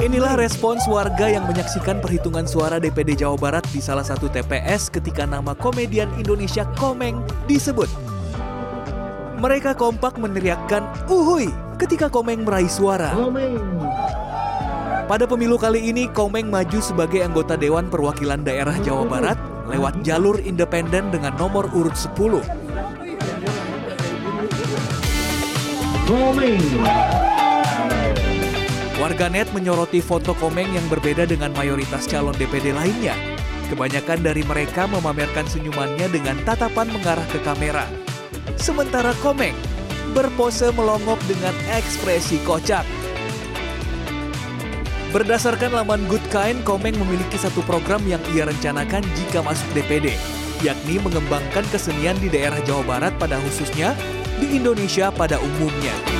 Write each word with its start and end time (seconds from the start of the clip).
Inilah 0.00 0.40
respons 0.40 0.88
warga 0.88 1.28
yang 1.28 1.44
menyaksikan 1.44 2.00
perhitungan 2.00 2.48
suara 2.48 2.80
DPD 2.80 3.20
Jawa 3.20 3.36
Barat 3.36 3.64
di 3.68 3.84
salah 3.84 4.00
satu 4.00 4.24
TPS 4.32 4.88
ketika 4.88 5.28
nama 5.28 5.52
komedian 5.52 6.08
Indonesia 6.16 6.64
Komeng 6.80 7.20
disebut. 7.44 7.92
Mereka 9.36 9.76
kompak 9.76 10.16
meneriakkan 10.16 10.88
uhui 11.12 11.52
ketika 11.76 12.08
Komeng 12.08 12.40
meraih 12.48 12.72
suara. 12.72 13.12
Pada 15.04 15.28
pemilu 15.28 15.60
kali 15.60 15.92
ini, 15.92 16.08
Komeng 16.08 16.48
maju 16.48 16.80
sebagai 16.80 17.20
anggota 17.20 17.60
Dewan 17.60 17.92
Perwakilan 17.92 18.48
Daerah 18.48 18.80
Jawa 18.80 19.04
Barat 19.04 19.36
lewat 19.68 20.00
jalur 20.00 20.40
independen 20.40 21.12
dengan 21.12 21.36
nomor 21.36 21.68
urut 21.76 21.92
10. 21.92 22.40
Warganet 28.98 29.46
menyoroti 29.54 30.02
foto 30.02 30.34
Komeng 30.34 30.74
yang 30.74 30.82
berbeda 30.90 31.22
dengan 31.22 31.54
mayoritas 31.54 32.10
calon 32.10 32.34
DPD 32.34 32.74
lainnya. 32.74 33.14
Kebanyakan 33.70 34.26
dari 34.26 34.42
mereka 34.42 34.90
memamerkan 34.90 35.46
senyumannya 35.46 36.10
dengan 36.10 36.34
tatapan 36.42 36.90
mengarah 36.90 37.24
ke 37.30 37.38
kamera. 37.46 37.86
Sementara 38.58 39.14
Komeng 39.22 39.54
berpose 40.12 40.74
melongok 40.74 41.20
dengan 41.30 41.54
ekspresi 41.70 42.42
kocak. 42.42 42.82
Berdasarkan 45.14 45.72
laman 45.72 46.04
Good 46.10 46.26
Kind, 46.28 46.66
Komeng 46.66 46.98
memiliki 46.98 47.38
satu 47.38 47.62
program 47.64 48.02
yang 48.04 48.20
ia 48.36 48.44
rencanakan 48.44 49.00
jika 49.16 49.40
masuk 49.40 49.70
DPD, 49.72 50.12
yakni 50.60 51.00
mengembangkan 51.00 51.64
kesenian 51.70 52.18
di 52.20 52.28
daerah 52.28 52.58
Jawa 52.66 52.82
Barat 52.84 53.14
pada 53.16 53.40
khususnya 53.40 53.96
di 54.36 54.58
Indonesia 54.58 55.08
pada 55.08 55.40
umumnya. 55.40 56.17